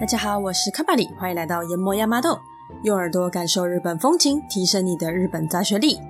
[0.00, 2.40] 大家好，我是卡巴里，欢迎来到研磨亚麻豆，
[2.82, 6.00] 用耳朵感受日本风情，提升你的日本杂学力。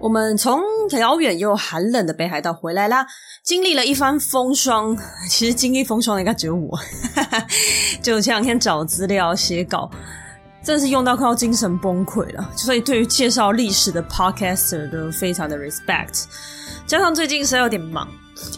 [0.00, 0.60] 我们从
[0.98, 3.06] 遥远又寒冷的北海道回来啦，
[3.44, 4.96] 经历了一番风霜。
[5.30, 6.76] 其实经历风霜的应该只有我，
[8.02, 9.88] 就前两天找资料写稿，
[10.60, 12.50] 真的是用到快要精神崩溃了。
[12.56, 16.24] 所以对于介绍历史的 podcaster 都非常的 respect。
[16.84, 18.08] 加上最近实在有点忙。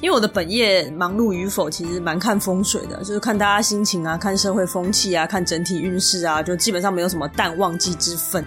[0.00, 8.44] 因为我的本业忙碌与否，其实蛮看风水的，就是看大家心情啊，看社会风气啊，看整体运势啊，就基本上没有什么淡旺季之分。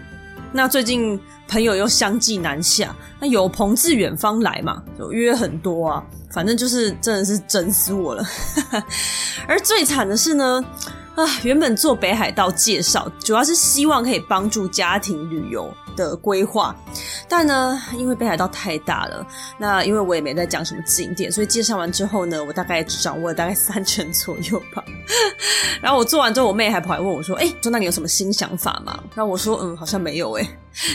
[0.52, 8.24] 那最近朋友又相继南下，那有朋自远方来嘛，就约很多啊，反正就是真的是整死我了。
[9.48, 10.63] 而最惨的是呢。
[11.17, 16.76] 啊，原本做北海道介绍，主要是希望可以帮助家庭旅游的规划，
[17.27, 19.26] 但呢，因为北海道太大了，
[19.57, 24.84] 那因为我也没在讲什么景点，所以介绍完之后呢，我大概只掌握了大概三成左右吧。
[25.82, 30.48] 然后我做完之后，我妹还跑来问我说：“哎，说那你有什么新想法吗？”然后我说：“嗯，好像没有诶，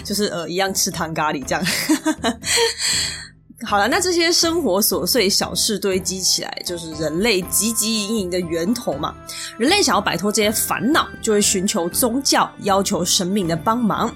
[0.05, 1.65] 就是呃，一样吃汤咖喱这样。”
[3.65, 9.15] 好了，那这些生活琐碎小事堆积起来，就是人类汲汲营营的源头嘛。
[9.57, 14.13] 人类想要摆脱这些烦恼，就会寻求宗教，要求神明的帮忙。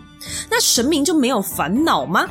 [0.50, 2.28] 那神明就没有烦恼吗？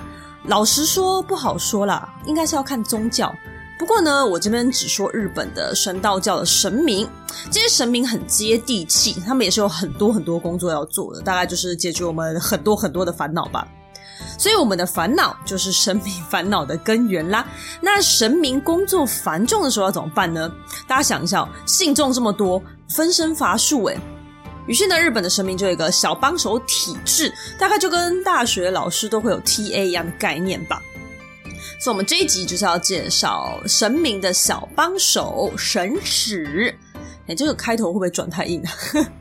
[0.47, 3.33] 老实说，不好说啦，应该是要看宗教。
[3.79, 7.07] 不过呢，我这边只说日本的神道教的神明，
[7.50, 13.67] 这些神明很接地气，他们也是有很多很多工作要做的，大概就是解决我们很多很多的烦恼吧。
[14.38, 17.45] 所以我们的烦恼就是神明烦恼的根源啦。
[17.81, 20.52] 那神明工作繁重的时候要怎么办呢？
[20.88, 23.97] 大家想一下哦，信众这么多，分身乏术诶。
[24.67, 30.81] 于是呢，日本的神明就有一个小帮手体制，大概就跟大学老师都会有 TA 一样的概念吧。
[31.79, 36.75] 所以，我们这一集就是要介绍神明的小帮手神使。
[37.27, 38.72] 哎，这个开头会不会转太硬啊？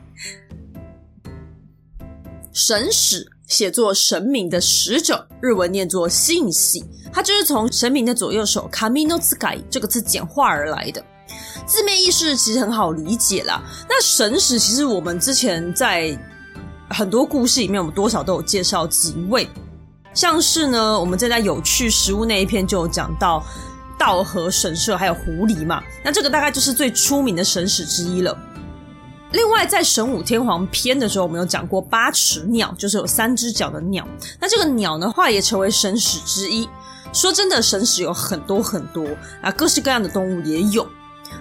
[2.53, 3.31] 神使。
[3.47, 6.83] 写作神明的使者，日文念作信喜，
[7.13, 11.03] 它就是从神明的左右手 “kaminozai” 这个字简化而来的。
[11.65, 13.63] 字面意思其实很好理解啦。
[13.89, 16.17] 那神使其实我们之前在
[16.89, 19.47] 很多故事里面，我们多少都有介绍几位，
[20.13, 23.43] 像是呢，我们在有趣食物那一篇就有讲到
[23.97, 28.37] 稻荷神社还有狐狸嘛，那这个大概就是最出名的神使之一了。
[29.35, 34.07] 另外，在神武天皇篇的时候，我们有讲过八尺鸟，就是有三只脚的鸟。
[34.39, 36.67] 那这个鸟的话，也成为神使之一。
[37.11, 39.05] 说真的，神使有很多很多
[39.41, 40.87] 啊，各式各样的动物也有。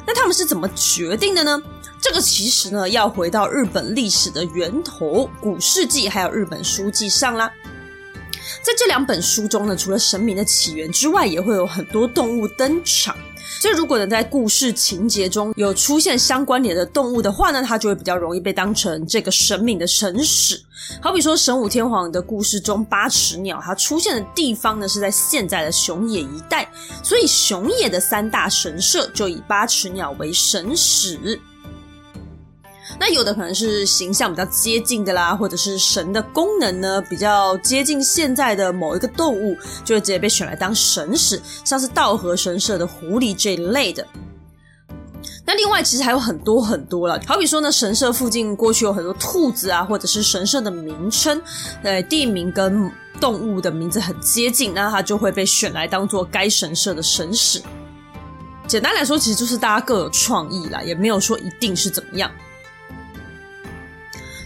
[0.04, 1.62] 那他们是怎么决定的呢？
[2.00, 7.50] 这个其实呢，要回到日本历史的源头——古世纪还有日本书记上啦。
[8.60, 13.16] 在这两本书中呢，除了神明的起源之外，也会有很多动物登场。
[13.60, 20.60] 所以，如果能在故事情节中有出现相关联的动物的话呢，它就会比较容易被当成这个神明的神使。
[21.00, 26.70] 好比说，神武天皇的故事中，八尺鸟它出现的地方呢是在现在的熊野一带，
[27.02, 31.40] 所以熊野的三大神社就以八尺鸟为神使。
[32.98, 44.06] 那有的可能是形象比较接近的啦，或者是神的功能呢比较接近现在的某一个动物，就会直接被选来当神使，像是道和神社的狐狸这一类的。
[45.46, 51.40] 那另外其实还有很多很多了，好比说呢，神社附近过去有很多兔子啊，或者是神社的名称，
[51.82, 52.90] 呃，地名跟
[53.20, 57.62] 动物的名字很接近，那它就会被选来当做该神社的神使。
[58.66, 62.30] 简单来说，其实就是大家各有创意啦，也没有说一定是怎么样。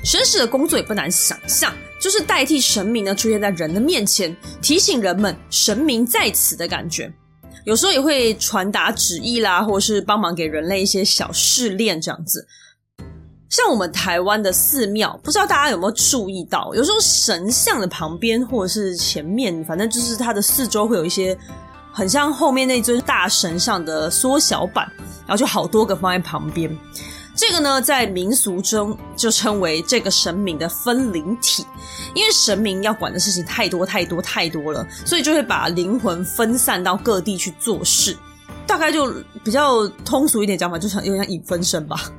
[0.09, 1.71] 神使的工作也不难想象，
[2.01, 7.13] 就是代替神明呢出现在人的面前，提醒人们神明在此的感觉。
[7.65, 12.47] 有时候也会传达旨意啦，或是帮忙给人类一些小试炼这样子。
[13.51, 21.37] 像我们台湾的寺庙，不知道大家有没有注意到，有时候神像的旁边或者是前面，反正就是它的四周会有一些
[21.93, 24.91] 很像后面那尊大神像的缩小版，
[25.27, 26.75] 然后就好多个放在旁边。
[27.39, 31.65] 这个呢，在民俗中就称为这个神明的分灵体，
[32.13, 38.17] 因为神明要管的事情太多太多太多了，所以就会把灵魂分散到各地去做事。
[38.67, 39.15] 大概就
[39.45, 42.11] 比较通俗一点讲法，就像有点像影分身吧。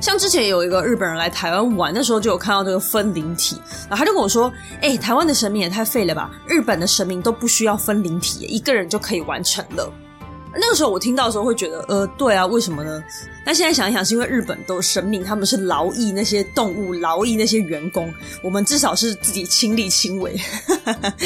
[0.00, 6.30] 像之前有一个日本人来台湾玩的时候，就有看到这个分灵体，然后他就跟我说：“哎，台湾的神明也太废了吧！
[6.48, 9.92] 日本的神明都不需要分灵体，一个人就可以完成了。”
[10.54, 13.02] 那个时候我听到的时候会觉得，呃，对啊，为什么呢？
[13.44, 18.12] 但现在想一想，是因为日本都有神明，他们是劳役那些动物，劳役那些员工，
[18.42, 20.36] 我们至少是自己亲力亲为。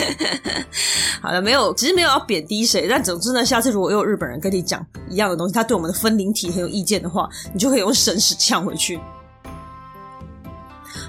[1.23, 9.01] 好了，没有，其实没有要贬低谁，但总之呢，下次如果有日本人跟你讲一样的东西，他对我们的分灵体很有意见的话，你就可以用神使呛回去。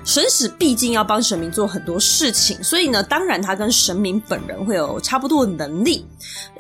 [0.06, 6.06] 神使毕竟要帮神明做很多事情，所以呢，当然他跟神明本人会有差不多的能力，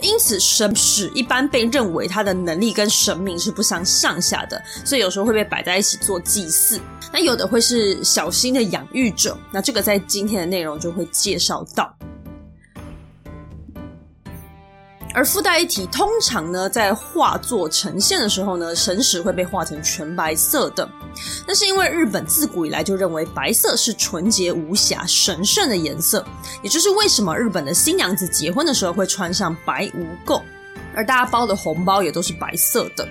[0.01, 6.81] 因此神使一般被认为他的能力跟神明是不相上下的，所以有时候会被摆在一起做祭祀。
[7.13, 11.95] 那有的会是小心的养育者，那这个在今天的内容就会介绍到。
[15.15, 20.87] 而附带一体，通常呢，在画作呈现的时候呢，神石会被画成全白色的。
[21.47, 26.25] 那是因为日本自古以来就认为白色是纯洁无瑕、神圣的颜色，
[26.61, 30.41] 也就是为什么日本的新娘子结婚的时候会穿上白无垢，
[30.93, 33.07] 而大家包的红包也都是白色的。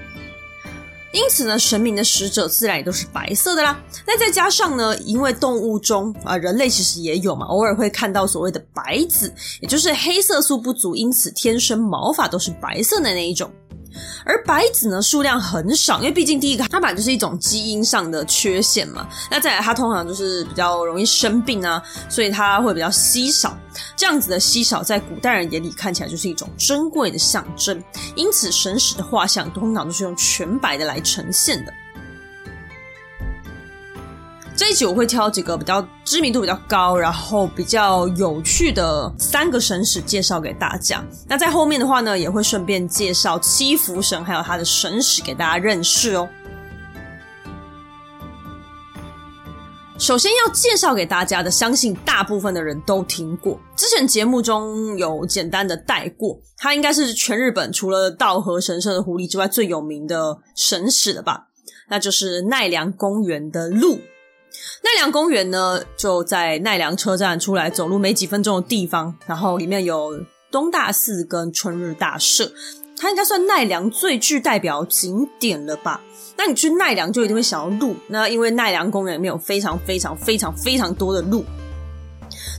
[1.15, 3.81] 因此呢，神明的使者自然也都是白色的啦。
[4.05, 13.49] 那再加上呢，因为动物中啊，人类其实也有嘛，偶尔会看到所谓的白子，也就是黑色素不足，因此天生毛发都是白色的那一种。
[14.25, 19.09] 而白子呢，数量很少，因为毕竟第一个它本来就是一种基因上的缺陷嘛。
[19.31, 23.57] 那再来，它通常就是比较容易生病啊，所以它会比较稀少。
[23.97, 27.83] 这样子的稀少，在古代人眼里看起来就是一种珍贵的象征。
[28.15, 31.73] 因此，神使的画像通常都是用全白的来呈现的。
[34.57, 41.05] 这一集我会挑几个比较知名度比较高，然后比较有趣的三个神使介绍给大家。
[41.29, 46.29] 那在后面的话呢，也会顺便介绍七福神还有他的神使给大家认识哦。
[49.99, 61.49] 首先要介绍给大家的，相信大部分的人都听过，之前节目中有简单的带过，他应该是全日本除了稻荷神社的狐狸之外最有名的神使了吧？
[61.89, 63.99] 那就是奈良公园的鹿。
[64.83, 70.21] 奈良公园呢，就在奈良车站出来走路没几分钟的地方，然后里面有
[70.51, 72.53] 东大寺跟春日大社，
[72.97, 76.01] 它应该算奈良最具代表景点了吧？
[76.37, 81.45] 那你去奈良就一定会想要鹿，那因为奈良公园里面有非常非常非常非常多的鹿。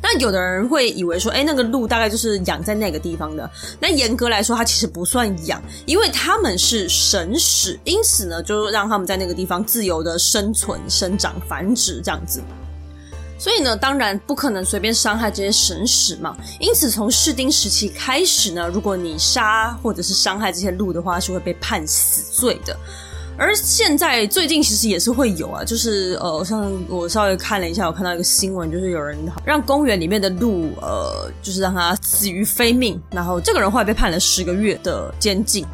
[0.07, 3.49] 那有的人会以为说，哎，那个鹿大概就是养在那个地方的。
[3.79, 12.39] 那严格来说，它其实不算养，因为他们是神使，因此呢，就让他们在那个地方自由的生存、生长、繁殖这样子。
[13.39, 16.37] 所以呢，当然不可能随便伤害这些神使嘛。
[16.59, 22.77] 因此，从士丁时期开始呢，如果你杀或者是伤害这些鹿的话，是会被判死罪的。
[23.37, 35.65] 而现在最近其实也是会有啊，就是呃，像我稍微看了一下，我看到一个新闻，就是有人让公园里面的鹿，呃，就是让它死于非命，然后这个人后来被判了十个月的监禁。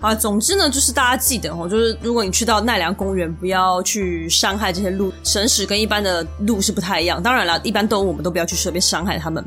[0.00, 7.22] 啊，总之呢，就是大家记得哦，就是如果你去到奈良公园，不要去伤害这些鹿，神使跟一般的鹿是不太一样。
[7.22, 9.42] 当然了，一般动物我们都不要去随便伤害它们。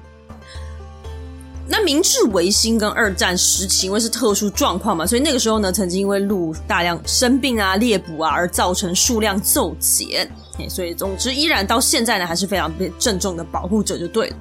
[1.69, 10.29] 那明治维新跟二战时期，因为是特殊状况嘛，所以那个时候呢，曾经因为鹿大量生病啊、猎捕啊，而造成数量骤减。
[10.69, 14.35] 所以总之依然到现在呢，还是非常被郑重的保护着就对了。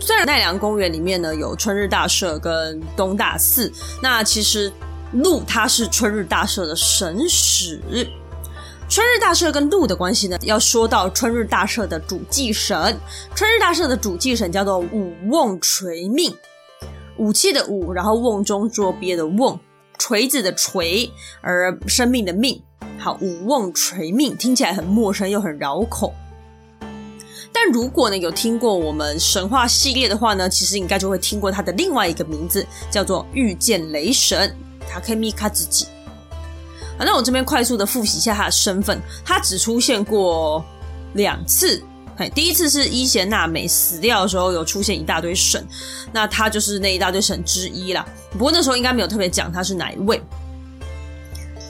[0.00, 4.72] 虽然奈良公园里面呢有春日大社跟东大寺，那其实
[5.12, 7.80] 鹿它是春日大社的神使。
[8.86, 12.96] 春日大社跟鹿的关系呢，要说到春日大社的主祭神。
[13.34, 16.32] 春日大社的主祭神叫做武瓮锤命，
[17.16, 19.58] 武器的武，然后瓮中捉鳖的瓮，
[19.98, 22.62] 锤子的锤，而生命的命。
[22.98, 26.14] 好，武瓮锤命听起来很陌生又很绕口。
[27.52, 34.54] 但如果呢有听过我们神话系列的话呢，其实应该就会听过他的另外一个名字，叫做御剑雷神
[34.88, 35.86] ，Takemi Katsuki。
[36.96, 40.64] 反正我这边快速的复习一下他的身份，他只出现过
[41.14, 41.82] 两次。
[42.16, 45.66] 嘿，第一次是伊邪那美死掉的时候有出现一大堆神，
[46.12, 48.06] 那他就是那一大堆神之一啦。
[48.30, 50.22] 不过那时候应该没有特别讲他是哪一位。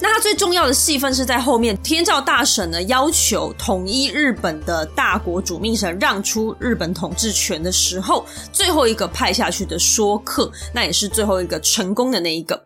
[0.03, 12.63] 那他最重要的戏份是在后面，天照大神呢要求统一日本的大国主命神让出日本统治权的时候，最后一个派下去的说客，那也是最后一个成功的那一个。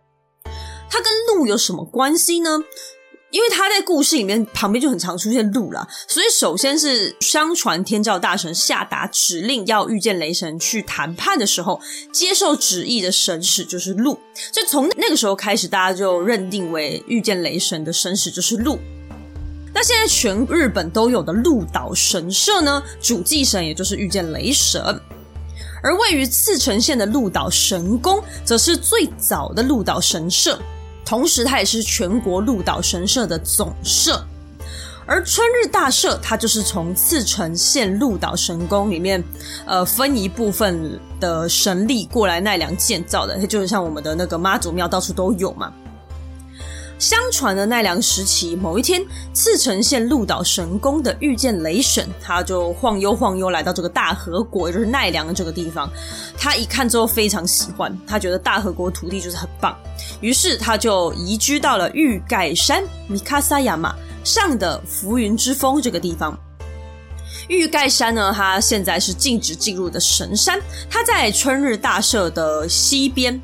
[0.90, 2.58] 它跟鹿有什么关系呢？
[3.30, 11.78] 因为他在故事里面旁边就很常出现鹿啦，所以首先是相传天照大神下达指令要遇见雷神去谈判的时候，
[12.10, 14.18] 接受旨意的神使就是鹿，
[14.50, 18.78] 就从那个时候开始，大家就认定为遇见雷神的神使就是鹿。
[19.74, 24.82] 那现在全日本都有的鹿岛神社呢，主祭神也就是遇见雷神。
[25.82, 30.58] 而位于茨城县的鹿岛神宫，则是最早的鹿岛神社，
[31.08, 34.22] 同时它也是全国鹿岛神社的总社。
[35.06, 39.24] 而春日大社，它就是从茨城县鹿岛神宫里面，
[39.64, 45.72] 呃，分一部分的神力过来奈良建造的，它就是像我们的那个妈祖庙，到处都有嘛。
[46.98, 49.00] 相传的奈良时期，某一天，
[49.32, 55.88] 茨城县鹿岛神宫的御剑雷神，他就晃悠晃悠来到这个大和国，也就是奈良这个地方。
[56.36, 59.78] 他一看之后非常喜欢，他觉得大和国土地就是很棒，
[60.20, 66.36] 于是他就移居到了玉盖山米卡萨亚马上的浮云之峰这个地方。
[67.46, 73.40] 玉盖山呢，它现在是禁止进入的神山，它在春日大社的西边。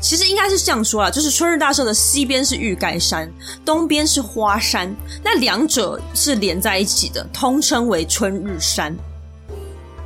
[0.00, 3.32] 其实应该是这样说啦，就是春日大社的西边是玉盖山，
[3.64, 8.96] 东边是花山，那两者是连在一起的，通称为春日山。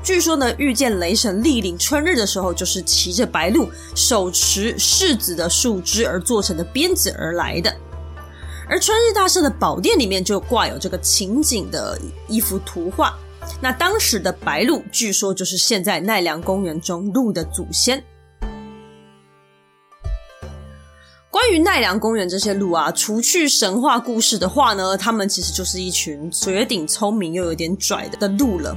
[0.03, 7.75] 据说呢，遇见雷神莅临春日的时候，就是骑着白鹿，手持柿子的树枝而做成的鞭子而来的。
[8.67, 13.19] 而春日大社的宝殿里面就挂有这个情景的一幅图画，
[13.61, 18.03] 那当时的白鹿，据说就是现在奈良公园中鹿的祖先。
[21.31, 28.77] 关于奈良公园这些鹿啊，除去神话故事的话呢，他们其实就是一群绝顶聪明又有点拽的的鹿了。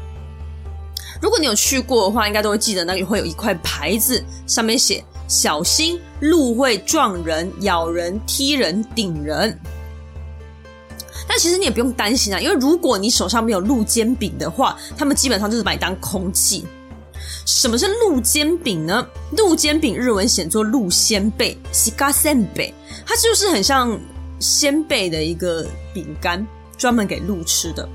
[1.20, 9.60] 如果你有去过的话，应该都会记得那里会有一块牌子，上面写“小心鹿会撞人、咬人、踢人、顶人”。
[11.28, 16.68] 但其实你也不用担心啊，因为如果你手上没有鹿煎饼的话，他们基本上就是把你当空气。
[17.46, 19.06] 什么是鹿煎饼呢？
[19.38, 22.74] 鹿煎饼日文写作鹿仙贝，西嘎仙贝，
[23.06, 24.00] 它就是很像
[24.40, 26.46] 仙贝的一个饼干，
[26.78, 27.88] 专门给鹿吃的。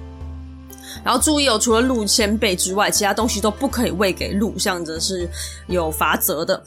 [1.04, 5.28] 然后注意哦，除了鹿仙贝之外，其他东西都不可以喂给鹿，这样子是
[5.66, 6.62] 有罚则的。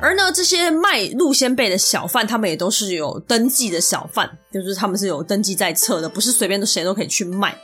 [0.00, 7.56] 而呢，这些卖鹿仙贝的小贩，他们也都是有登记的小贩，就是他们是有登记在册的，不是随便的谁都可以去卖。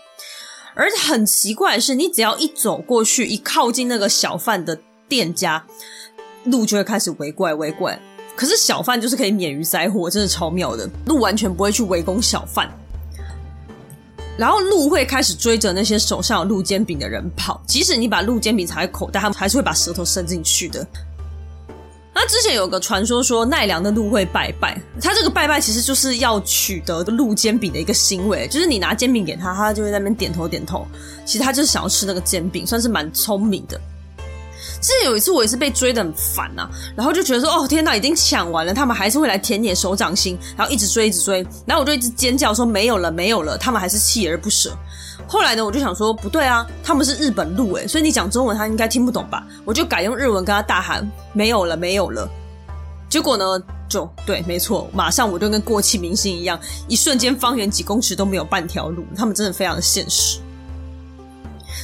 [0.75, 5.64] 而且很奇怪的是，你只要一走过去，一靠近那个小贩的店家，
[6.45, 8.00] 鹿就会开始围过来围过来。
[8.35, 10.88] 可是小贩就是可以免于灾祸，真的超妙的。
[11.07, 12.67] 鹿完全不会去围攻小贩，
[14.38, 20.87] 然后鹿会开始追着那些手上有鹿煎饼的人跑，即使你把鹿煎饼藏在口袋，他们还是会把舌头伸进去的。
[22.14, 30.87] 那之前有个传说说奈良的鹿会拜拜，他这个拜拜其实就是要取得鹿煎饼的一个行为，就是你拿煎饼给他，他就会在那边点头点头。
[31.25, 33.81] 其实他就是想要吃那个煎饼，算是蛮聪明的。
[34.81, 44.76] 之前有一次我也是被追得很烦呐、啊，然后就觉得说哦天哪，已经抢完了，他们还是会来舔你的手掌心，然后一直追一直追，然后我就一直尖叫说没有了没有了，他们还是锲而不舍。
[45.26, 49.47] 后来呢，我就想说不对啊，他们是日本路诶，所以你讲中文他应该听不懂吧？
[49.64, 52.29] 我就改用日文跟他大喊没有了，没有了。
[53.09, 59.05] 结果呢，就对，没错，马上我就跟过气明星一样，一瞬间方圆几公尺都没有半条路。
[59.17, 60.38] 他们真的非常的现实。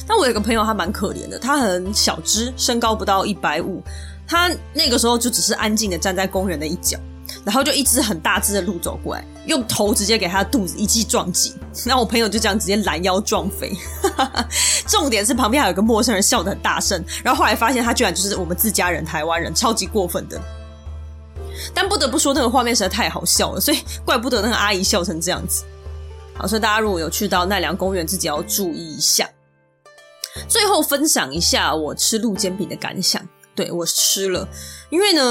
[0.07, 3.81] 但我有个朋友，他蛮可怜的，他很小只，身高不到一百五，
[4.27, 6.97] 他那个时候就只是安静的站在公园的一角。
[7.45, 11.53] 然后就一只很大只的鹿走过来，用头直接给他肚子一记撞击，
[11.85, 13.71] 然后我朋友就这样直接拦腰撞飞。
[14.87, 20.41] 重点是旁边还有个陌生人笑得很大声，然后后来发现他居然就是我们自家人，台湾人，超级过分的。
[21.73, 25.63] 但不得不说那个画面实在太好笑了，所以怪不得那个阿姨笑成这样子。
[26.35, 29.29] 好，所以大家如果有去到奈良公园，自己要注意一下。
[30.47, 33.21] 最后分享一下我吃鹿煎饼的感想，
[33.53, 34.47] 对，我吃了，
[34.89, 35.21] 因为呢。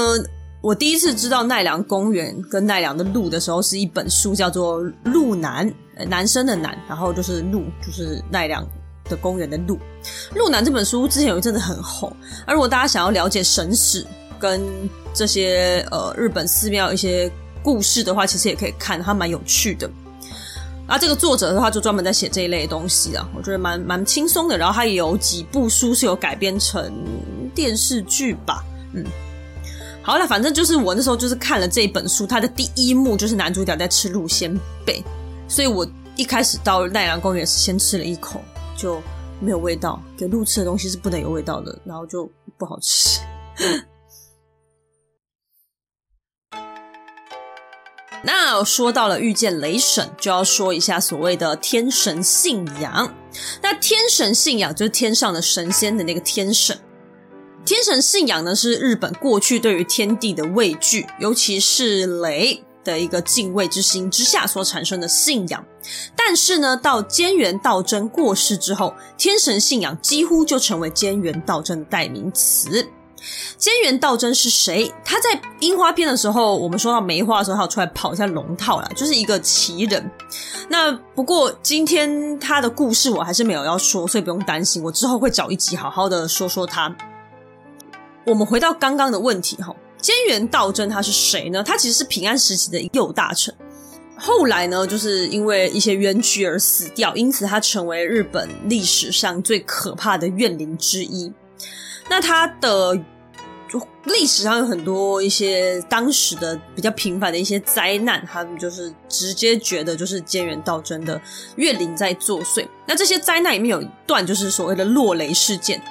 [0.61, 5.69] 我第一次知道奈良公园跟奈良的鹿的时候，是一本书，叫做《鹿男》，
[6.07, 8.67] 男生的男，然后就是鹿，就是奈良
[9.05, 9.77] 的公园的鹿。
[10.35, 12.13] 《鹿男》这本书之前有一阵子很红，
[12.45, 14.05] 而如果大家想要了解神史
[14.37, 14.61] 跟
[15.13, 17.31] 这些呃日本寺庙一些
[17.63, 19.89] 故事的话，其实也可以看，它蛮有趣的。
[20.87, 24.57] 啊，这个作者的话就专门在写这一类东西啊，我觉得蛮蛮轻松的。
[24.57, 26.91] 然后他也有几部书是有改编成
[27.55, 28.61] 电视剧吧，
[28.93, 29.05] 嗯。
[30.01, 35.03] 好了，反正就是我那时候就是看了这一本书，它的第一幕就是男主角在吃鹿仙贝，
[35.47, 38.41] 所以我一开始到奈良公园是先吃了一口，
[38.75, 38.99] 就
[39.39, 42.27] 没有味道，给鹿吃的东西是不能有味道的，然后就
[42.57, 43.19] 不好吃。
[48.23, 53.13] 那说到了遇见雷神，就要说一下所谓的天神信仰。
[53.61, 56.77] 那天神信仰就是天上的神仙的那个天神。
[57.69, 65.63] 天神信仰呢，是日本过去对于天地的畏惧，尤其是雷，的一个敬畏之心之下所产生的信仰。
[66.15, 72.89] 但是呢，到菅原道真过世之后，天神信仰几乎就成为菅原道真的代名词。
[73.59, 74.91] 菅原道真是谁？
[75.05, 80.09] 他在樱花篇的时候，我们说到梅花的时候，他有出来跑一下龙套啦，就是一个奇人。
[80.69, 86.97] 那不过今天他的故事我还是没有要说，所以不用担心，我之后会找一集好好的说说他。
[88.25, 91.63] 我们回到刚刚的问题哈，菅原道真他是谁呢？
[91.63, 93.53] 他其实是平安时期的右大臣，
[94.17, 101.31] 后来呢，就是因为一些冤屈而死掉，因此他成为日本历史上最可怕的怨灵之一。
[102.09, 102.99] 那他的
[104.05, 111.21] 历史上有很多一些当时的比较频繁的一些灾难，他们就是直接觉得就是菅原道真的
[111.57, 112.67] 怨灵在作祟。
[112.87, 115.81] 那这些灾难里面有一段就是所谓的落雷事件。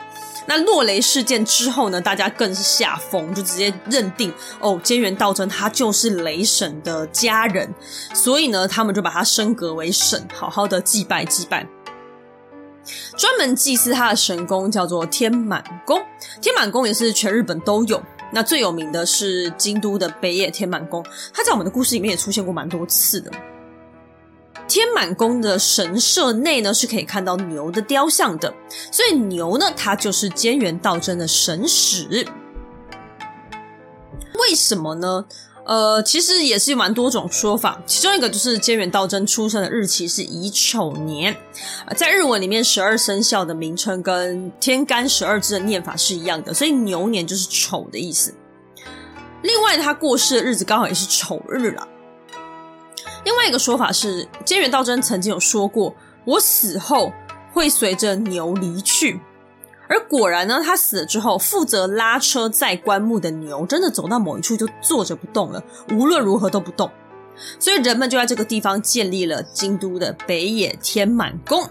[0.49, 7.73] 那落雷事件之后呢，大家更是吓疯，就直接认定哦，菅原道真他就是雷神的家人，
[8.15, 11.67] 所以呢，他们就把他升格为神，好好的祭拜祭拜。
[13.19, 16.01] 专门祭祀他的神宫叫做天满宫，
[16.41, 18.03] 天满宫也是全日本都有。
[18.33, 23.31] 那最有名的是京都的北野天满宫，他在我们的故事里面也出现过蛮多次的。
[24.69, 28.53] 天满宫的神社内呢，是可以看到牛的雕像的，
[28.93, 32.27] 所以牛呢，它就是菅原道真的神使。
[34.39, 35.25] 为什么呢？
[35.65, 41.37] 呃，其实也是蛮多种说法，其中一个就是菅原道真出生的日期是乙丑年，
[41.95, 48.33] 在日文里面十二生肖的名称跟天干十二支的念法是一样的，所以牛年就是丑的意思。
[49.43, 51.87] 另外，他过世的日子刚好也是丑日了。
[53.29, 55.95] 另外一个说法是，菅原道真曾经有说过，
[56.25, 57.13] 我死后
[57.53, 59.21] 会随着牛离去。
[59.87, 66.91] 而果然呢，他死了之后，负责拉车载棺木的牛真的走到某一处就坐着不动了，无论如何都不动。
[67.59, 71.69] 所以人们就在这个地方建立了京都的北野天满宫。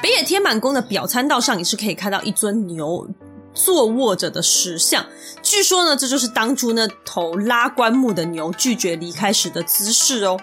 [0.00, 3.06] 北野天满宫的表参道上也是可以看到一尊牛
[3.56, 5.04] 坐卧着的石像。
[5.42, 10.38] 据说呢，这就是当初那头拉棺木的牛拒绝离开时的姿势哦。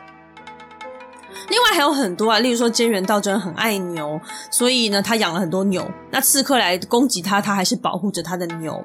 [1.50, 5.86] 另外还有很多啊，例如说菅原道真很爱牛，所以呢，他养了很多牛。
[6.10, 8.84] 那刺客来攻击他，他还是保护着他的牛。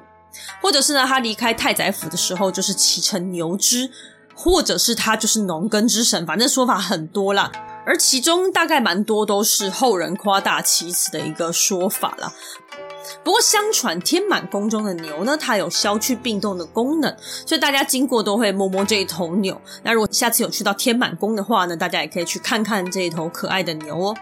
[0.61, 3.89] 或者是呢，他离开太宰府的时候，就是骑乘牛只，
[4.35, 7.51] 或者是他就是农耕之神，反正说法很多啦。
[7.85, 12.31] 而其中大概蛮多都是后人夸大其词的一个说法啦。
[13.23, 19.59] 不过，相传天满宫中的牛呢，它有消去病痛的功能，所以大家经过都会摸摸这一头牛。
[19.83, 24.15] 那如果下次有去到天满宫的话呢，大家也可以去看看这一头可爱的牛哦。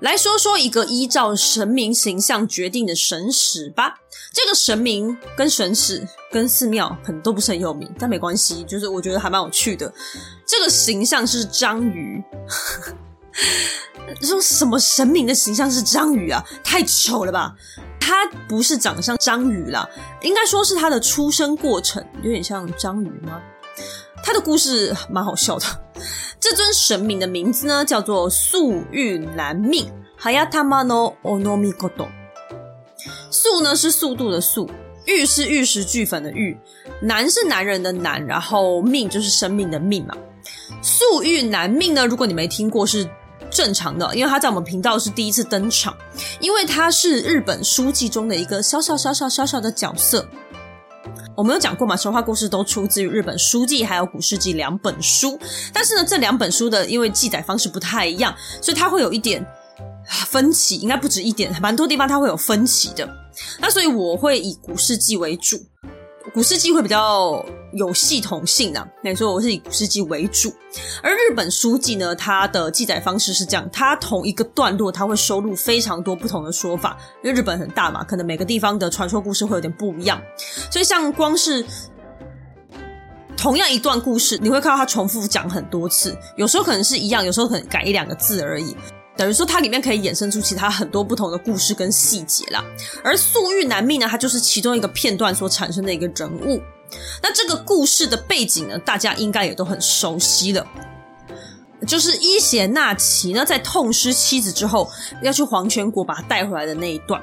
[0.00, 3.94] 来说说一个依照神明形象决定的神使吧。
[4.32, 9.90] 这个神明跟神使跟寺庙可能都不是很有名，但没关系，就是我觉得还蛮有趣的。
[10.46, 12.22] 这个形象是章鱼。
[14.22, 16.42] 说什么神明的形象是章鱼啊？
[16.62, 17.54] 太丑了吧！
[18.00, 19.88] 他不是长相章鱼啦，
[20.22, 23.42] 应该说是他的出生过程有点像章鱼吗？
[24.22, 25.66] 他的故事蛮好笑的。
[26.38, 32.06] 这尊神明的名字呢，叫做速玉男命 Hayatama no Onomikoto。
[33.30, 34.70] 速呢是速度的速，
[35.04, 36.56] 玉是玉石俱焚的玉，
[37.02, 40.14] 男是男人的男，然后命就是生命的命嘛。
[40.80, 43.08] 速玉男命呢，如果你没听过是。
[43.50, 45.96] 正常的，因为他在我们频道是第一次登场，
[46.40, 50.28] 因为他是日本书记中的一个小小小小小小的角色。
[51.36, 55.38] 我们有讲过嘛，神话故事都出自于日本书记还有古事记两本书，
[55.72, 59.44] 但是呢，这两本书的因为记载方式不太一样，所以它会有一点
[60.28, 63.08] 分歧，应该不止一点，蛮多地方它会有分歧的。
[63.60, 65.58] 那所以我会以古事记为主。
[66.34, 70.52] 古事记会比较有系统性的，那你说我是以古事记为主，
[71.02, 80.20] 而日本书纪呢，它的记载方式是这样，它同一个段落，它会收录非常多不同的说法，因为日本很大嘛，可能每个地方的传说故事会有点不一样，
[80.70, 81.64] 所以像光是
[83.36, 88.76] 同样一段故事，你会看到它重复讲很多次，有时候可能是一样，有时候可能改一两个字而已。
[89.16, 92.62] 等于说，它里面可以衍生出其他很多不同的故事跟细节啦。
[93.02, 96.62] 而素玉难命呢，它就是其中一个片段所产生的一个人物。
[97.22, 100.66] 那这个故事的背景呢，大家应该也都很熟悉了，
[101.86, 104.88] 就是伊邪那岐呢在痛失妻子之后，
[105.22, 107.20] 要去黄泉国把她带回来的那一段。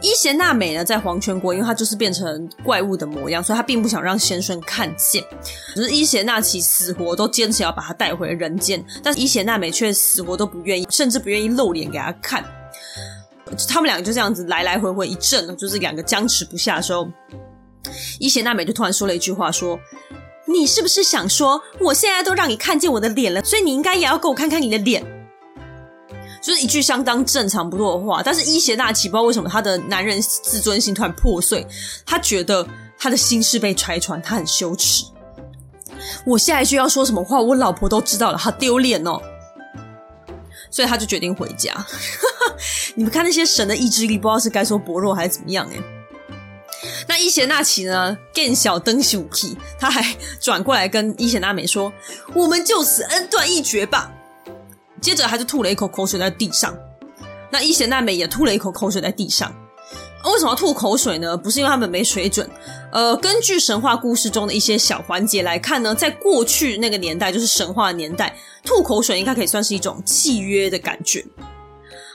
[0.00, 5.22] 伊邪那美呢，在黄泉国，因为她就是变成怪物的模样，所以她并不想让先生看见。
[5.74, 12.44] 只是伊邪那岐死活都坚持要把她带回人间，但是伊邪那美却死活都不愿意，甚至不愿意露脸给他看。
[13.68, 17.08] 他们两个就这样子来来回回一阵，就是两个僵持不下的时候，
[18.18, 19.78] 伊邪那美就突然说了一句话说。
[20.50, 25.04] 你是不是想说，我现在都让你看见我的脸了，所以你应该也要给我看看你的脸？
[26.40, 28.22] 就是一句相当正常不过的话。
[28.22, 31.66] 但是伊邪那岐不知道为什么他的男人自尊心突然破碎，
[32.04, 32.66] 他觉得
[32.98, 35.04] 他的心事被拆穿，他很羞耻。
[36.24, 39.20] 我下一句要说什么话，我老婆都知道了，好丢脸哦。
[40.70, 41.74] 所以他就决定回家。
[42.94, 45.82] 你们看那些神的意志力，不知道是该说薄弱还是怎么样诶
[47.08, 48.16] 那伊邪那岐呢？
[48.34, 51.92] 更小灯喜武器，他还转过来跟伊邪那美说
[52.34, 54.12] ：“我们就此恩断义绝吧。”
[55.00, 56.76] 接着他就吐了一口口水在地上。
[57.50, 59.54] 那伊邪那美也吐了一口口水在地上。
[60.24, 61.36] 为什么要吐口水呢？
[61.36, 62.48] 不是因为他们没水准。
[62.92, 71.24] 呃，根据神话故事中的一些小环节来看呢，在过去那个年代，就是神话年代，吐口水应该可以算是一种契约的感觉。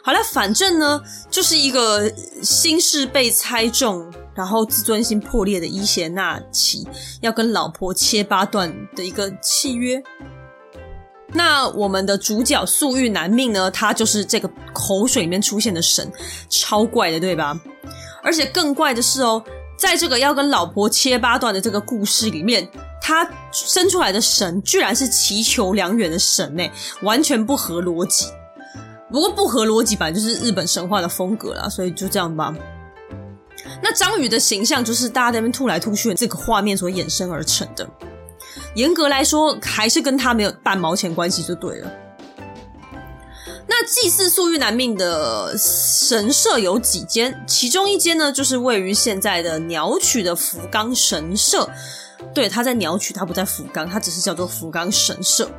[0.03, 2.11] 好了，反正呢，就是一个
[2.43, 6.85] 心事被猜中，然后自尊心破裂的伊邪那岐
[7.21, 10.03] 要跟老婆切八段的一个契约。
[11.33, 16.11] 那我们的主角素玉男命呢，他就是这个口水里面出现的神，
[16.49, 17.59] 超怪的，对吧？
[18.21, 19.43] 而且更怪的是哦，
[19.77, 22.67] 在这个要跟老婆切八段的这个故事里面，
[23.01, 26.63] 他生出来的神居然是祈求良缘的神呢，
[27.01, 28.27] 完全不合逻辑。
[29.11, 32.53] 不过不合逻辑本来就是日本神话的风格啦，所以就这样吧。
[33.81, 37.87] 那章鱼的形象就是大家在那边吐来吐去的这个画面所衍生而成的。
[38.75, 41.91] 严格来说，还是跟他没有半毛钱关系就对了。
[43.65, 51.69] 那祭祀素玉男命的神社有几间，其中一间呢，就是位于现在的鸟取的福冈神社。
[52.33, 55.49] 对，他在鸟取，他不在福冈，他只是叫做福冈神社。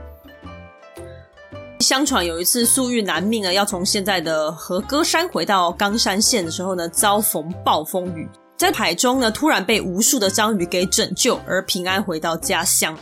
[1.80, 12.98] 相传有一次素玉男命呢，要从现在的和歌山回到冈山县的时候呢，遭逢暴风雨，在海中呢突然被无数的章鱼给拯救，而平安回到家乡。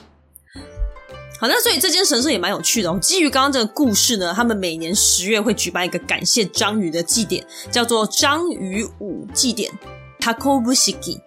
[1.41, 2.99] 好，那所以这间神社也蛮有趣的哦。
[3.03, 9.73] 基于刚刚这个故事呢，他们每年十月会举办一个感谢章鱼的祭典，叫做章鱼舞祭典
[10.21, 11.21] Takobushiki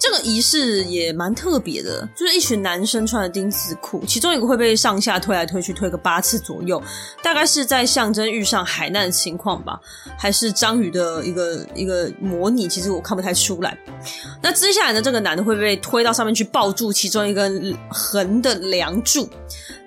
[0.00, 6.82] 这个仪式也蛮特别的，就是一群男生穿的丁字裤，其中一个会被上下推来推去，推个八次左右，
[7.22, 9.78] 大概是在象征遇上海难的情况吧，
[10.16, 12.66] 还是章鱼的一个一个模拟？
[12.66, 13.76] 其实我看不太出来。
[14.42, 19.28] 那接下来呢，这个男的会被推到上面去抱住其中一根横的梁柱，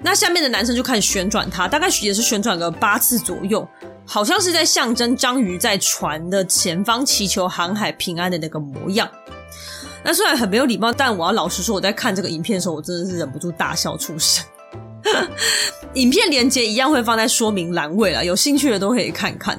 [0.04, 3.68] 那下面的男生就开始旋转它，大概也是旋转个八次左右，
[4.06, 9.10] 好像是在象征章鱼在船的前方祈求航海平安的那个模样。
[10.06, 14.46] 那虽然很没有礼貌，但我要老实说，我在看这个影片的时候，我真的是忍不住大笑出声。
[15.96, 19.58] 影片连接一样会放在说明栏位了，有兴趣的都可以看看。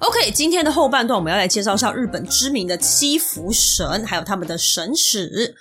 [0.00, 5.54] OK，今天的后半段我们要来介绍一下日本知名的七福神，还有他们的神史。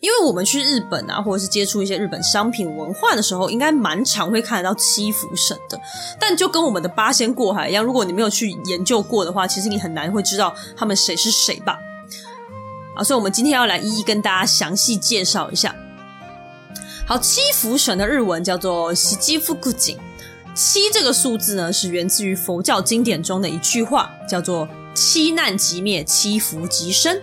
[0.00, 5.78] 因为我们去日本啊，或者是接触一些日本商品文化的时候，应该蛮常会看得到七福神的。
[6.18, 11.78] 但就跟我们的八仙过海一样，如果你没有去研究过的话，其实你很难会知道他们谁是谁吧。
[12.96, 15.74] 好，所以我们今天要来一一跟大家详细介绍一下。
[17.06, 19.98] 好，七福神的日文叫做七福神。
[20.54, 27.20] 七这个数字呢，是源自于佛教经典中的一句话，叫做七难即灭，七福即生。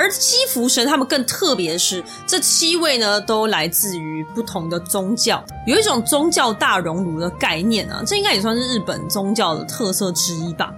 [0.00, 10.72] 而七福神他们更特别的是，这七位呢都来自于不同的宗教，有一种宗教大熔炉的概念啊，这应该也算是日本宗教的特色之一吧。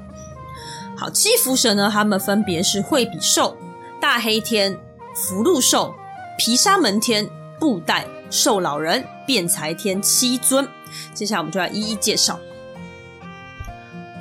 [0.96, 3.56] 好，七福神呢，他们分别是惠比寿、
[4.00, 4.76] 大黑天、
[5.14, 5.94] 福禄寿、
[6.37, 7.30] 毗沙门天、
[7.61, 10.66] 布袋、寿老人、辩财天七尊。
[11.14, 12.40] 接下来我们就来一一介绍。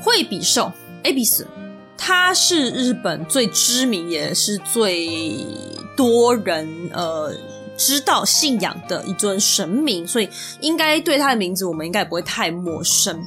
[0.04, 0.72] 惠比寿
[1.04, 1.44] Abis
[2.04, 5.46] 他是日本最知名也是最
[5.96, 7.32] 多人呃
[7.78, 10.28] 知道信仰的一尊神明，所以
[10.62, 13.22] 应该对他的名字我们应该也不会太陌生。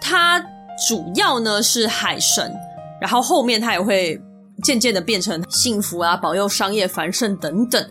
[0.00, 0.44] 他
[0.88, 2.52] 主要呢是海神，
[3.00, 4.20] 然后后面他也会
[4.64, 7.88] 渐渐的变成幸福啊、保佑商业繁盛等等。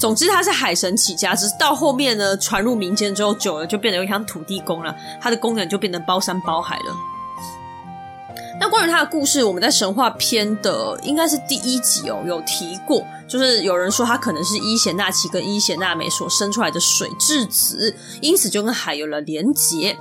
[0.00, 7.13] 总之他是海神起家，只是到后面呢传入民间之后，久了就变得有点像土地公了，他的功能就变得包山包海了。
[8.60, 19.96] 那关于他的故事，我们在神话篇的应该是第一集哦，有提过，就是有人说他可能是伊邪那岐跟伊邪那美所生出来的水质子，因此就跟海有了连结。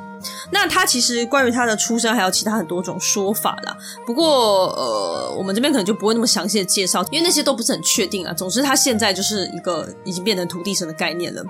[0.52, 8.34] 那他其实关于他的出生还有其他很多种说法啦，不过呃，我们这边可能就不会那么详细的介绍，因为那些都不是很确定啊。
[8.34, 11.44] 总之，他现在就是一个已经变成土地神的概念了。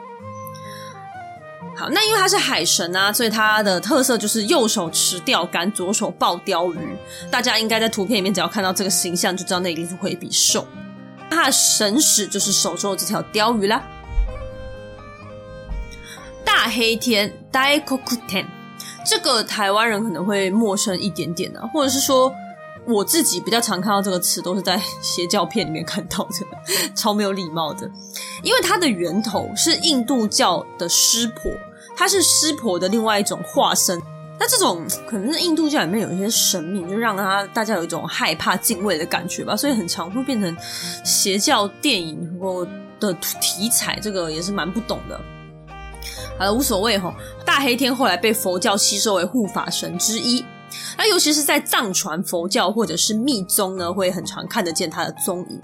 [1.76, 6.98] 好，那因为他是海神啊，所以他的特色就是右手持钓竿，左手抱鲷鱼。
[7.32, 10.68] 大家应该在图片里面只要看到这个形象，就知道那一定是惠比瘦。
[11.32, 13.82] 他神使就是手中的这条鲷鱼啦。
[16.46, 18.46] 大黑天 Daikokuten，
[19.04, 22.32] 这个台湾人可能会陌生一点点啊，或者是说
[22.86, 27.90] 我自己比较常看到这个词，都是在邪教片里面看到的，超没有礼貌的。
[28.42, 31.52] 因为它的源头是印度教的湿婆，
[31.96, 34.02] 它是湿婆的另外一种化身。
[34.40, 40.58] 那这种可能是印度教里面有一些神明，就让他大家有一种害怕、敬畏的感觉吧，所以很常会变成
[41.06, 42.68] 邪教电影或
[43.00, 43.98] 的题材。
[44.02, 45.18] 这个也是蛮不懂的。
[46.38, 47.14] 好了，无所谓哈。
[47.46, 50.44] 大黑天后来被佛教吸收为护法神之一，
[50.98, 55.62] 那尤其是在藏传佛教或者是密宗呢，会很常看得见他的踪影。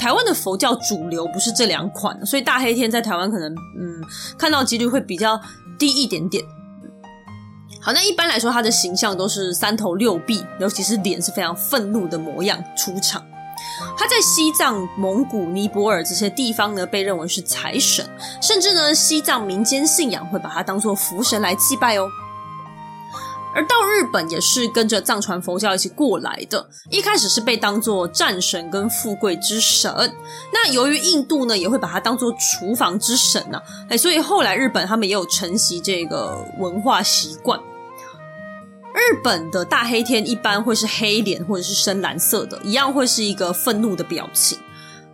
[0.00, 4.02] 台湾的佛教主流不是这两款，所以大黑天在台湾可能嗯
[4.38, 5.40] 看到几率会比较
[5.78, 6.42] 低一点点。
[7.80, 13.24] 好，那一般来说，他的形象都是三头六臂，尤其是脸是非常愤怒的模样出场。
[13.96, 18.08] 他在西藏、蒙古、尼泊尔这些地方呢，被认为是财神，
[18.40, 22.08] 甚至呢，西藏民间信仰会把他当作福神来祭拜哦。
[23.54, 29.90] 而到日本也是跟着藏传佛教一起过来的，一开始是被当作战神跟富贵之神。
[30.52, 37.60] 那由于印度呢也会把它当作厨房之神呢、啊，哎，所以后来日本他们也有承袭这个文化习惯。
[38.94, 44.58] 日本的大黑天一般会是黑脸或者是深蓝色的，一样会是一个愤怒的表情，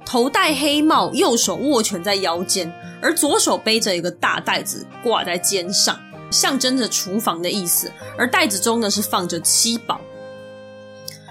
[0.05, 5.99] 头戴黑帽，右手握拳在腰间，而左手背着一个大袋子挂在肩上。
[6.31, 10.01] 象征着厨房的意思，而袋子中呢是放着七宝。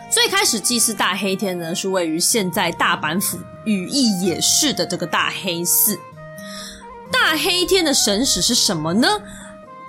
[0.09, 5.99] 最开始祭祀大黑天呢，是位于现在大阪府羽翼野市的这个大黑寺。
[7.11, 9.07] 大黑天的神使是什么呢？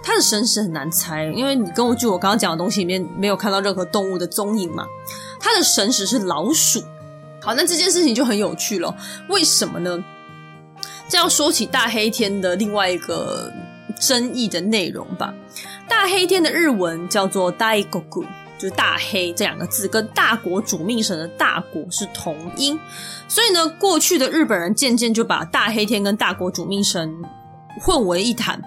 [0.03, 4.85] 他的神使很难猜，因为你根据我刚刚讲的东西里面没有看到任何动物的踪影嘛。
[5.39, 6.83] 他的神使是老鼠。
[7.41, 8.93] 好，那这件事情就很有趣了。
[9.29, 10.03] 为什么呢？
[11.09, 13.53] 这要说起大黑天的另外一个。
[13.99, 15.35] 争议的内容吧。
[15.89, 18.25] 大黑天的日文叫做 Daikoku，
[18.59, 22.79] 就是大黑这两个字，跟大国主命神的大国是同音。
[23.27, 27.15] 所以呢，过去的日本人渐渐就把大黑天跟大国主命神
[27.81, 28.61] 混为一谈，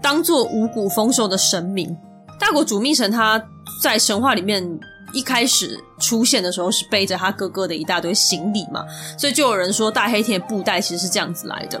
[0.00, 1.96] 当做五谷丰收的神明。
[2.38, 3.42] 大国主命神他
[3.82, 4.78] 在神话里面
[5.12, 8.84] 一开始出现的时候是背着他哥哥的一大堆行李嘛，
[9.18, 11.80] 所以就有人说大黑天的布袋其实是这样子来的。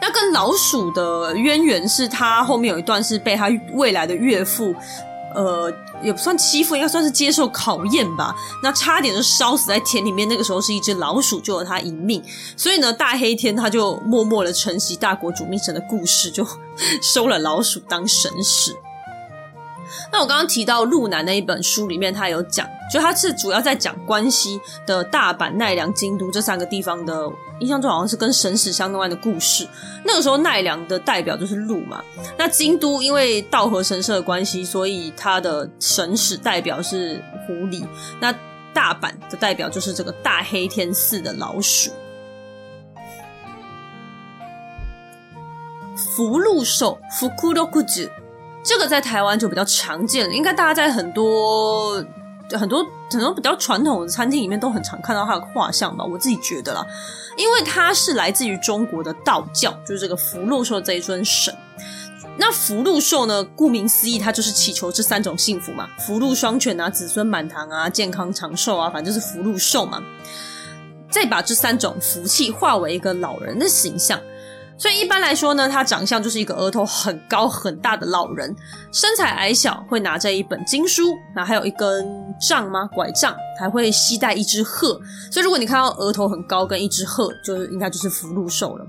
[0.00, 4.74] 那跟老鼠的渊源是他后面有一段是被他未来的岳父，
[5.34, 8.34] 呃，也不算欺负，应该算是接受考验吧。
[8.62, 12.22] 那差点就烧死在田里面，那个时候是一只老鼠救了他一命。
[12.56, 16.46] 所以呢，大黑天他就默默的承袭大国主命神的故事，就
[17.02, 18.74] 收了老鼠当神使。
[20.12, 29.66] 那我刚刚提到鹿男那一本书里面，他有讲，就他是主要在讲关西的大阪、奈良、京都这三个地方的，印象中好像是跟神使相关的故事。
[30.04, 32.02] 那个时候奈良的代表就是鹿嘛，
[32.36, 37.84] 那京都因为道和神社的关系，所以他的神使代表是狐狸。
[38.20, 38.34] 那
[38.72, 41.90] 大阪的代表就是这个大黑天寺的老鼠。
[46.14, 48.10] 福禄寿，福库洛库子。
[48.62, 51.94] 这个在台湾就比较常见了，应该大家在很多
[52.50, 56.86] 很多很多比较传统的餐厅里面都很常看到他的画像吧，我自己觉得啦，
[57.36, 61.54] 因为他是来自于中国的道教，就是这个福禄寿这一尊神。
[62.40, 70.02] 那福禄寿呢，顾名思义，他就是祈求这三种幸福嘛，福禄双全啊，子孙满堂啊，健康长寿啊，反正就是福禄寿嘛。
[71.10, 74.20] 再把这三种福气化为一个老人的形象。
[74.78, 78.54] 所以一般来说呢，他长相就是一个额头很高很大的老人，
[78.92, 82.06] 身材矮小，会拿着一本经书，那还有一根
[82.40, 82.88] 杖吗？
[82.94, 85.00] 拐杖，还会携带一只鹤。
[85.32, 88.86] 所以如果你看到额头很高跟一只鹤，就是应该就是福禄寿了。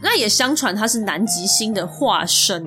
[0.00, 2.64] 那也相传他是南极星的化身，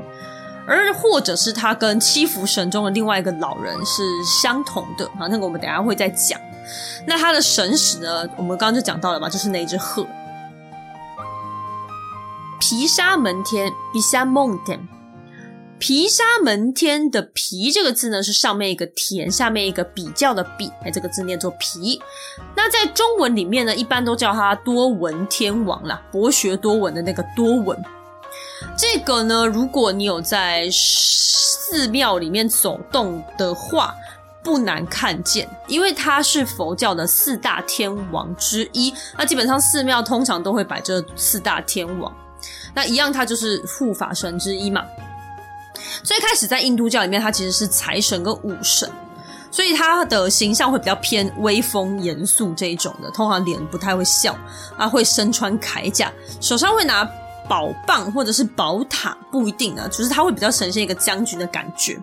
[0.67, 5.27] 而或者是他跟七福神中的另外一个老人是相同的啊。
[5.29, 6.37] 那个我们等下会再讲。
[7.07, 10.05] 那他的神使呢，我们刚刚就讲到了嘛，就是那一只鹤。
[12.69, 14.87] 毗沙门天，毗沙门天，
[15.79, 21.99] 毗沙门天的“毗”这个字呢，是上面一个田，下面一个比较的“比”，哎，这个字念作“毗”。
[22.55, 27.75] 那在中文里面呢，一般都叫他多闻天王啦，博学多闻的那个多闻。
[28.77, 33.95] 这个呢，如果你有在寺庙里面走动的话，
[34.43, 38.93] 不难看见，因为他是佛教的四大天王之一。
[39.17, 42.15] 那基本上寺庙通常都会摆这四大天王。
[42.79, 44.81] 那一样，他就是护法神之一嘛。
[46.01, 48.89] 最开始在印度教里面，他其实是财神跟武神，
[49.51, 54.33] 所以他的形象会比较偏威风严肃这一种的，通常脸不太会笑，
[54.77, 57.03] 啊，会身穿铠甲，手上会拿
[57.49, 62.01] 宝棒或者是宝塔，不一定啊，就是他会比较呈现一个将军的感觉。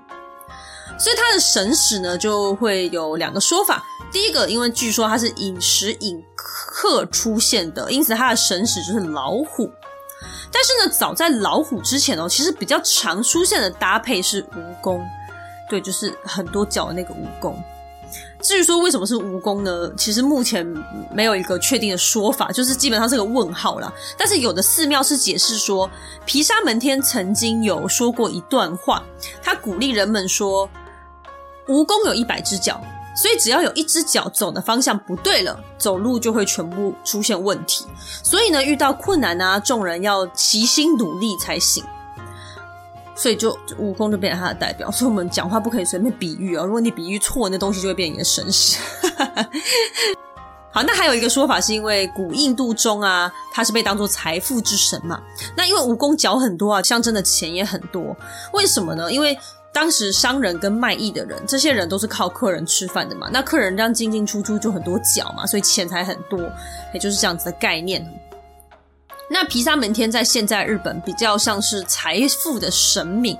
[0.98, 3.82] 所以他的神使呢，就会有两个说法。
[4.12, 9.70] 第一个，因为据说他是饮食饮客出现的，因此他的神使就是老虎。
[10.52, 15.00] 但是呢，早在老虎之前哦，其实比较常出现的搭配是蜈蚣，
[15.68, 17.54] 对，就是很多脚的那个蜈蚣。
[18.40, 19.90] 至于说为什么是蜈蚣呢？
[19.96, 20.64] 其实目前
[21.12, 23.92] 没有一个确定的说法，就是基本上是个问号啦。
[24.16, 25.90] 但是有的寺庙是解释说，
[26.24, 29.02] 毗沙门天曾经有说过一段话，
[29.42, 30.70] 他鼓励人们说，
[31.66, 32.80] 蜈蚣有一百只脚。
[33.16, 37.86] 所以只要有一只脚走的方向不对了，走路就会全部出现问题。
[38.22, 41.82] 所以呢，遇到困难啊，众人要齐心努力才行。
[43.18, 44.90] 所以就蜈蚣就变成他的代表。
[44.90, 48.76] 所以我们讲话不可以随便比喻哦，如果你比喻错，那东西就会变成你的神使。
[50.70, 55.22] 好，那还有一个说法是因为古印度中啊，它是被当做财富之神嘛。
[55.56, 58.14] 那因为蜈蚣脚很多啊，象征的钱也很多。
[58.52, 59.10] 为什么呢？
[59.10, 59.38] 因为
[59.76, 63.28] 当时商人跟卖艺的人，这些人都是靠客人吃饭的嘛。
[63.30, 66.40] 那客人这样进进出出就很多脚嘛，所以钱财很多，
[66.94, 68.02] 也就是这样子的概念。
[69.28, 73.38] 那毗沙门天在现在日本比较像是财富的神明。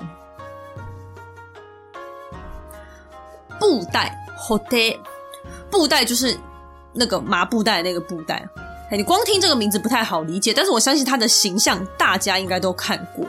[3.59, 4.99] 布袋 hote，
[5.71, 6.37] 布袋就是
[6.93, 8.47] 那个麻布袋那个布袋。
[8.93, 13.27] 你光听这个名字不太好理解，但是我相信他的形象大家应该都看过。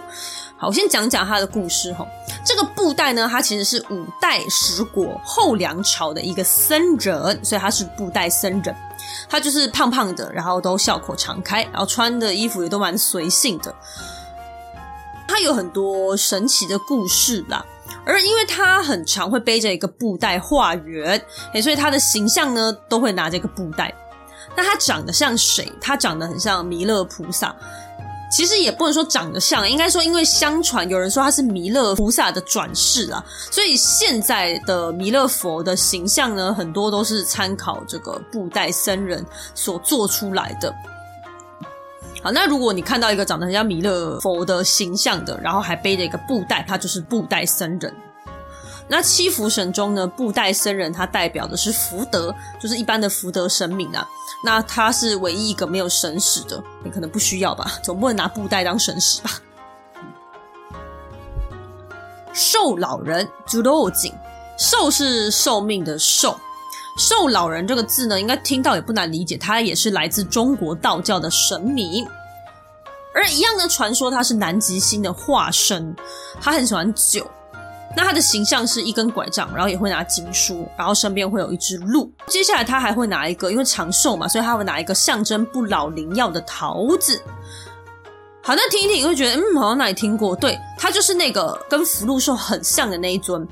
[0.58, 2.06] 好，我先讲讲他的故事哈。
[2.48, 8.74] 这个布袋呢，他其实是五代十国后梁朝的一个僧人，所以他是布袋僧人。
[9.30, 13.76] 他就是胖胖的，然后都笑口常开，然后穿的衣服也都蛮随性的。
[15.28, 17.66] 他有很多神奇的故事啦，
[18.06, 21.22] 而因为他很常会背着一个布袋化缘，
[21.62, 23.94] 所以他的形象呢都会拿这个布袋。
[24.56, 25.70] 那他长得像谁？
[25.82, 27.54] 他长得很像弥勒菩萨。
[28.30, 40.74] 其实也不能说长得像，应该说，因为相传有人说他是弥勒菩萨的转世啊，所以现在的弥勒佛的形象呢，很多都是参考这个布袋僧人所做出来的。
[42.22, 47.94] 好，那如果你看到一个长得很像弥勒佛的形象的，然后还背着一个布袋，他就是布袋僧人。
[48.90, 54.08] 那七福神中呢，布袋僧人他代表的是福德，就是一般的福德神明啊。
[54.44, 59.32] 那他是唯一一个没有神使的，你可能不需要吧，总不能拿布袋当神使吧。
[62.32, 64.14] 寿老人，寿老井，
[64.58, 66.40] 寿是寿命的寿，
[66.98, 72.08] 寿老人这个字呢，应该听到也不难理解，他也是来自中国道教的神明。
[73.14, 75.96] 而一样的传说，他是南极星的化身，
[76.40, 77.30] 他很喜欢酒。
[77.96, 82.12] 那他的形象是一根拐杖，然后也会拿经书，然后身边会有一只鹿。
[82.28, 87.20] 接下来他还会拿一个，因为长寿嘛，所以他会拿一个象征不老灵药的桃子。
[88.44, 90.36] 好，那听一听你会觉得，嗯，好像哪里听过？
[90.36, 93.48] 对，他就是那个跟福禄寿很像的那一尊。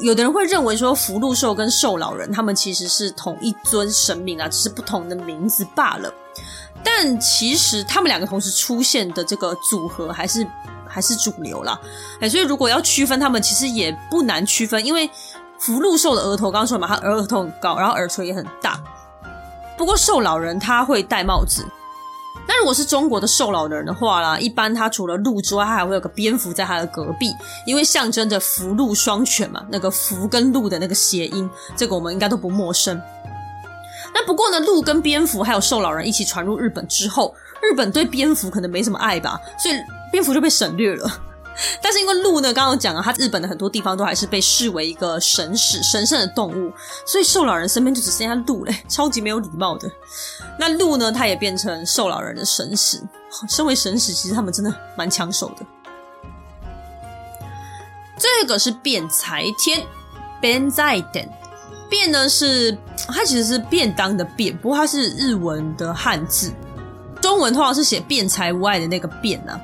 [0.00, 6.12] 有的人会认为说，福禄寿跟寿老人他们其实是同一尊神明啊，只是不同的名字罢了。
[6.82, 10.46] 但其实他们两个同时出现的这个组合还是。
[10.94, 11.76] 还是主流啦，
[12.20, 15.10] 哎，所以如果要区分他们，其实也不难区分，因为
[15.58, 18.80] 福禄寿的额头刚刚说嘛，他额头很高，然后耳垂也很大。
[19.76, 21.66] 不过寿老人他会戴帽子，
[22.46, 27.34] 那如果是中国的寿老人的话啦，一般他除了鹿之外，他还会有个蝙蝠在他的隔壁，
[27.66, 33.02] 因为象征着福禄双全嘛，那个福跟鹿的那个谐音，这个我们应该都不陌生。
[34.14, 37.34] 那不过呢，鹿跟蝙蝠还有寿老人一起传入日本之后，
[37.70, 39.74] 日本对蝙蝠可能没什么爱吧，所以。
[40.12, 41.22] 蝙蝠就被省略了，
[41.82, 46.72] 但是因为鹿呢，刚刚讲了，它日本的很多地方都还是被视为一个神使、神圣的动物，
[47.04, 49.90] 所以寿老人身边就只剩下鹿嘞，超级没有礼貌的。
[50.56, 53.02] 那鹿呢，它也变成寿老人的神使。
[53.48, 55.66] 身为神使，其实他们真的蛮抢手的。
[58.16, 59.84] 这个是弁财天，
[60.40, 61.28] 弁财天，
[61.90, 66.52] 弁呢是它其实是便当的便，不过它是日文的汉字，
[67.34, 69.60] 中文通常是写辩财无碍的那个辩啊。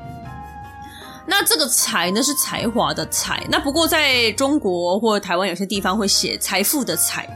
[1.25, 7.29] 那这个财呢，是才华的财，那不过在中国或台湾有些地方会写财富的财。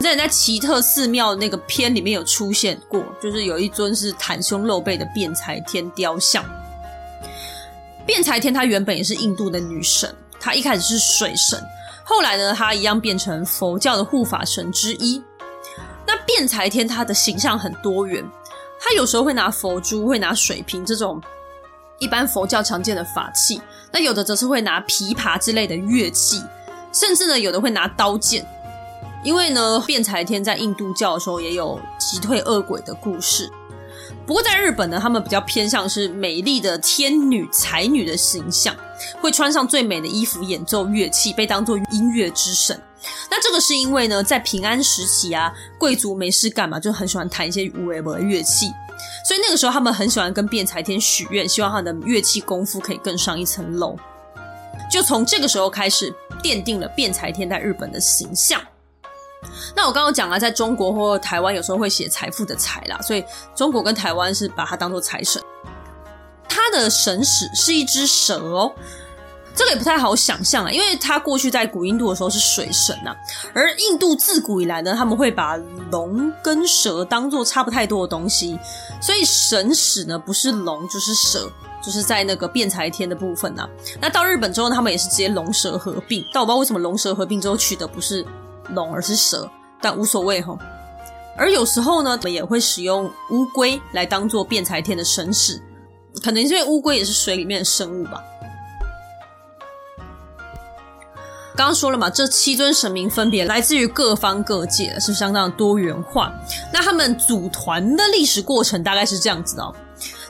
[0.00, 6.42] 在在奇特寺庙那个篇里面有出现过，就是有一尊是袒胸露背的辩财天雕像。
[8.06, 11.62] 辩财天她原本也是印度的女神，她一开始是水神，
[12.04, 15.22] 后来呢，她一样变成佛教的护法神之一。
[16.06, 18.24] 那辩财天她的形象很多元。
[18.80, 21.20] 他有时候会拿佛珠，会拿水瓶这种
[21.98, 23.60] 一般佛教常见的法器，
[23.90, 26.42] 那有的则是会拿琵琶之类的乐器，
[26.92, 28.46] 甚至呢，有的会拿刀剑。
[29.22, 33.50] 因为呢，辩才天在印度教的时候也有击退恶鬼的故事。
[34.26, 38.76] 不过在日本呢，他们比较偏向是美丽的天女、才女的形象，
[39.22, 42.78] 会穿上最美的衣服，演奏乐器，被当作音乐之神。
[43.30, 48.72] 那这个是因为呢，在平安时期啊，贵族没事干嘛，就很喜欢弹一些无为的乐器，
[49.26, 53.96] 所以那个时候他们很喜欢跟辩才天许愿，希望他的乐器功夫可以更上一层楼。
[54.90, 58.60] 就从这个时候开始，奠定了辩才天在日本的形象。
[59.74, 63.24] 那我刚刚讲了，在中国或台湾有时候会写财富的财啦，所以
[63.54, 65.42] 中国跟台湾是把它当做财神。
[66.48, 68.72] 他的神使是一只蛇哦。
[69.56, 73.16] 这个也不太好想象啊，因为他过去在古印度的时候是水神呐、啊，
[73.54, 75.56] 而印度自古以来呢，他们会把
[75.90, 78.58] 龙跟蛇当做差不太多的东西，
[79.00, 81.48] 所以神使呢不是龙就是蛇，
[81.80, 83.68] 就是在那个辩才天的部分呐、啊。
[84.00, 88.26] 那到日本之后，他们也是直接龙蛇合并，但我不知道为什么龙蛇合并之后取的不是
[88.70, 89.48] 龙而是蛇，
[89.80, 90.58] 但无所谓吼。
[91.36, 95.62] 而有时候呢，也会使用乌龟来当做辩才天的神使，
[96.22, 98.20] 可能是因为乌龟也是水里面的生物吧。
[101.56, 106.32] 刚刚说了嘛，这七尊神明分别来自于各方各界，是相当多元化。
[106.72, 109.72] 那他们组团的历史过程大概是这样子哦。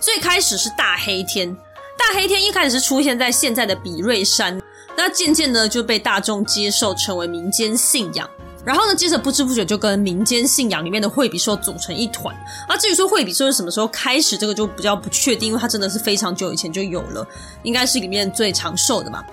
[0.01, 1.51] 最开始是大黑天，
[1.97, 4.61] 大黑天一开始是出现在现在的比瑞山，
[4.95, 8.29] 那渐渐的就被大众接受，成为民间信仰。
[8.63, 12.35] 然后呢，接着不知不觉就跟民间信仰里面的惠比寿组成一团。
[12.69, 17.27] 啊，至于说惠比寿是什么时候开始，这个就比较不确定，因为它真的是非常久以前就有了，
[17.63, 19.25] 应该是里面最长寿的嘛。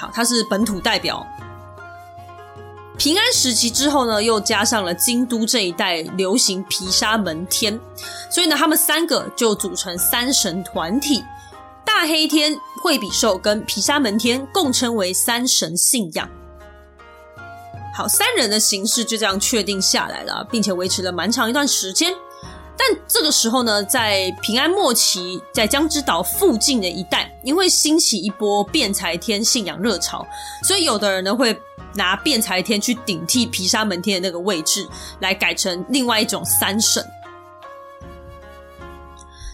[0.00, 1.26] 好，他是本土代表。
[2.96, 7.78] 平安时期之后呢，又加上了京都这一带流行毗沙门天，
[8.30, 11.22] 所以呢，他们三个就组成三神团体。
[11.84, 16.26] 大黑天、惠比寿跟毗沙门天共称为三神信仰。
[17.94, 22.14] 好，三人的形式就这样确定下来了，并且维持了蛮长一段时间。
[22.82, 30.26] 但这个时候呢，在平安末期，在江之岛附近的一带，因为兴起一波辩才天信仰热潮，
[30.62, 31.54] 所以有的人呢会
[31.94, 37.04] 拿辩才天去顶替毗沙门天的那个位置，来改成另外一种三神。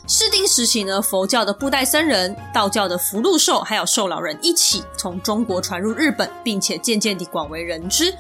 [0.07, 8.15] 室町时期呢，佛教的布袋僧人、道教的福禄寿还有寿老人一起从中国传入日本，并且渐渐地广为人知。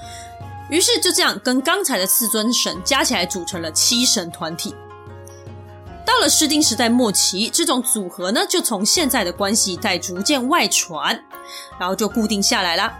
[0.68, 4.74] 于是就这样，跟刚才的四尊神加起来组成了七神团体。
[6.06, 11.20] 到了室町时代末期，这种组合呢，就从现在的关系在逐渐外传，
[11.78, 12.96] 然后就固定下来啦。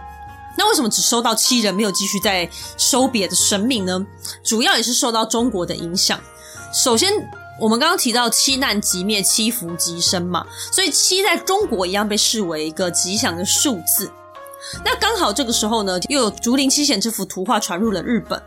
[0.57, 4.05] 那为什么只收到七人，没有继续再收别的神明呢？
[4.43, 6.19] 主要也是受到中国的影响。
[6.73, 7.11] 首先，
[7.61, 14.11] 我们刚刚提到七难即灭，七福即生嘛，所以七在中国一样被视为一个吉祥的数字。
[14.83, 18.41] 那刚好这个时候呢，又有竹林七贤这幅图画传入了日本。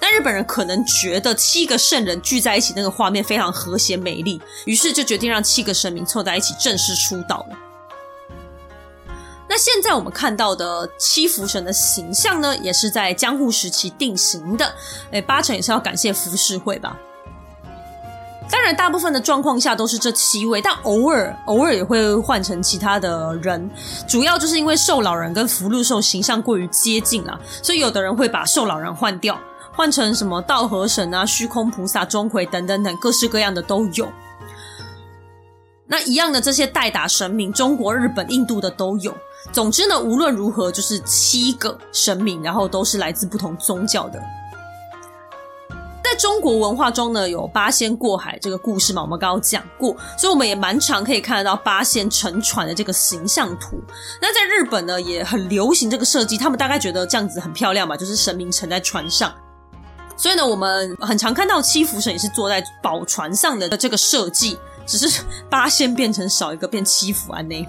[0.00, 7.56] 那日本人可能觉得七个圣人聚在一起那个画面非常和谐美丽，于是就决定让七个神明凑在一起正式出道了。
[9.48, 14.74] 那现在我们看到的七福神的形象呢，也是在江户时期定型的。
[15.12, 16.98] 诶，八成也是要感谢浮世绘吧。
[18.48, 23.70] 当然，大部分的状况下都是这七位，但偶尔偶尔也会换成其他的人。
[24.08, 29.38] 主要就是因为寿老人跟福禄寿形象过于接近了，所以有的人会把寿老人换掉，
[29.72, 34.08] 换成什么道和神啊、虚空菩萨、钟馗等等等，各式各样的都有。
[35.88, 39.14] 那一样的这些代打神明，中国、日本、印度的都有。
[39.52, 44.20] 总之呢，无论如何就是七个神明，然后都是来自不同宗教的。
[46.16, 53.80] 中国文化中呢，有八仙过海这个故事嘛，我们刚刚讲过，所以我们也蛮常可以看得到八仙乘船的这个形象图。
[54.20, 59.32] 那在日本呢，也很流行这个设计，他们大概觉得这样子很漂亮吧，就是神明乘在船上。
[60.16, 67.68] 所以呢，我们很常看到七福神也是坐在宝船上的这个设计，只是八仙变成少一个变七福安内。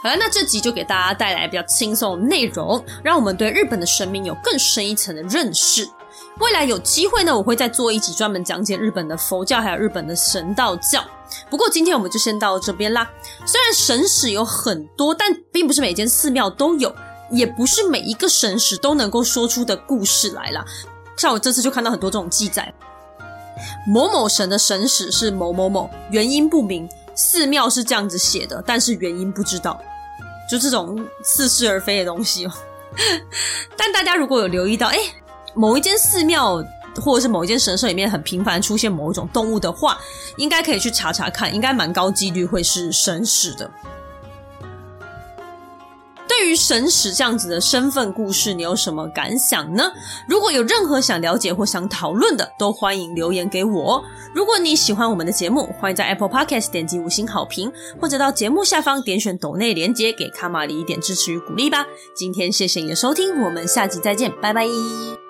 [0.00, 5.88] 好了，那这集就给大家带来比较轻松的内容，让我们对日本的神明有更深一层的认识。
[6.38, 11.04] 未来有机会呢，我会再做一集专门讲解日本的佛教还有日本的神道教。
[11.50, 13.10] 不过今天我们就先到这边啦。
[13.44, 16.94] 虽然神使有很多，但并不是每间寺庙都有，
[17.32, 20.64] 也不是每一个神使都能够说出的故事来啦。
[21.16, 22.72] 像我这次就看到很多这种记载，
[23.84, 26.88] 某某神的神使是某某某，原因不明。
[27.18, 29.80] 寺庙是这样子写的，但是原因不知道，
[30.48, 32.52] 就这种似是而非的东西哦。
[33.76, 34.96] 但大家如果有留意到，哎，
[35.52, 36.64] 某一间寺庙
[36.94, 39.98] 或者是某一间神社里面很频繁出现某一种动物的话，
[40.36, 43.68] 应该可以去查查看，应该蛮高几率会是神使的。
[46.28, 49.90] 对于神使这样子的身份故事，你有什么感想呢？
[50.28, 54.04] 如果有任何想了解或想讨论的，都欢迎留言给我。
[54.34, 61.86] 如果你喜欢我们的节目，欢迎在 Apple Podcast 点击五星好评，或者到节目下方点选抖内连接，给卡玛里一点支持与鼓励吧。
[62.14, 65.27] 今天谢谢你的收听，我们下集再见，拜拜。